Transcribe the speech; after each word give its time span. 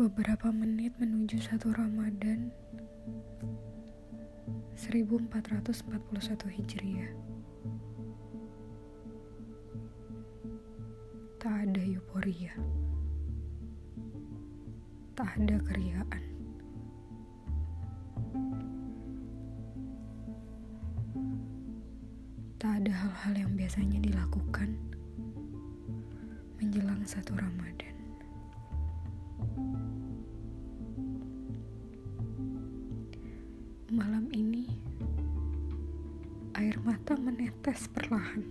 Beberapa 0.00 0.48
menit 0.48 0.96
menuju 0.96 1.36
satu 1.44 1.76
Ramadan 1.76 2.48
1441 4.72 5.28
Hijriah. 6.56 7.12
Tak 11.36 11.52
ada 11.52 11.82
euforia. 11.84 12.56
Tak 15.12 15.36
ada 15.36 15.60
keriaan. 15.68 16.24
Tak 22.56 22.72
ada 22.80 22.92
hal-hal 23.04 23.34
yang 23.36 23.52
biasanya 23.52 24.00
dilakukan 24.00 24.80
menjelang 26.56 27.04
satu 27.04 27.36
Ramadan. 27.36 27.99
Malam 34.00 34.32
ini, 34.32 34.64
air 36.56 36.72
mata 36.80 37.12
menetes 37.20 37.84
perlahan. 37.92 38.48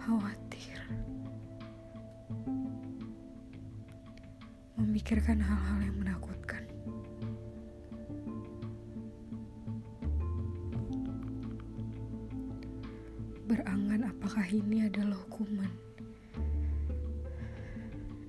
Khawatir. 0.00 0.80
Memikirkan 4.80 5.36
hal-hal 5.36 5.84
yang 5.84 6.00
menakutkan. 6.00 6.64
Berangan 13.44 14.00
apakah 14.16 14.48
ini 14.48 14.88
adalah 14.88 15.20
hukuman 15.28 15.68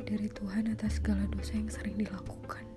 dari 0.04 0.28
Tuhan 0.28 0.68
atas 0.76 1.00
segala 1.00 1.24
dosa 1.32 1.56
yang 1.56 1.72
sering 1.72 1.96
dilakukan. 1.96 2.69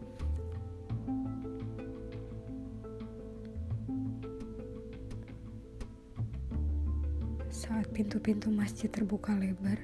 Saat 7.63 7.95
pintu-pintu 7.95 8.51
masjid 8.51 8.91
terbuka 8.91 9.31
lebar, 9.39 9.79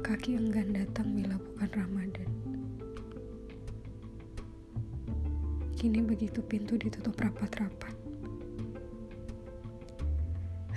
kaki 0.00 0.40
enggan 0.40 0.72
datang 0.72 1.12
bila 1.12 1.36
bukan 1.36 1.68
Ramadan. 1.76 2.30
Kini 5.76 6.00
begitu 6.00 6.40
pintu 6.40 6.80
ditutup 6.80 7.12
rapat-rapat. 7.20 7.92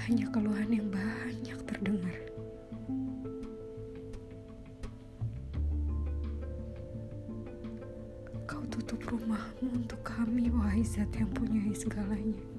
Hanya 0.04 0.28
keluhan 0.36 0.68
yang 0.68 0.92
banyak 0.92 1.60
terdengar. 1.64 2.20
Kau 8.44 8.68
tutup 8.68 9.00
rumahmu 9.08 9.80
untuk 9.80 10.04
kami, 10.04 10.52
wahai 10.52 10.84
zat 10.84 11.08
yang 11.16 11.32
punya 11.32 11.72
segalanya. 11.72 12.59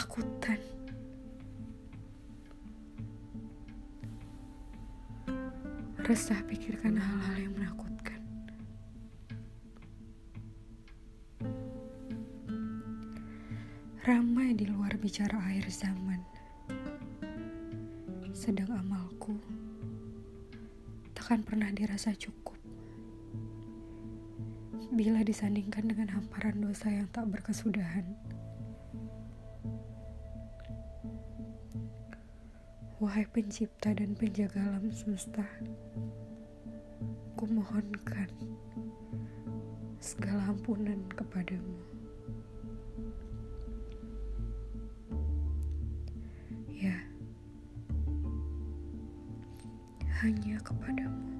Ketakutan. 0.00 0.56
Resah 6.00 6.40
pikirkan 6.48 6.96
hal-hal 6.96 7.36
yang 7.36 7.52
menakutkan. 7.52 8.20
Ramai 14.08 14.56
di 14.56 14.72
luar 14.72 14.96
bicara 14.96 15.36
akhir 15.36 15.68
zaman. 15.68 16.24
Sedang 18.32 18.72
amalku 18.72 19.36
takkan 21.12 21.44
pernah 21.44 21.68
dirasa 21.76 22.16
cukup. 22.16 22.56
Bila 24.96 25.20
disandingkan 25.20 25.92
dengan 25.92 26.08
hamparan 26.16 26.56
dosa 26.56 26.88
yang 26.88 27.04
tak 27.12 27.28
berkesudahan. 27.28 28.39
Wahai 33.00 33.24
pencipta 33.32 33.96
dan 33.96 34.12
penjaga 34.12 34.60
alam 34.60 34.92
semesta, 34.92 35.40
kumohonkan 37.32 38.28
segala 39.96 40.52
ampunan 40.52 41.00
kepadamu. 41.16 41.80
Ya, 46.68 47.00
hanya 50.20 50.60
kepadamu. 50.60 51.39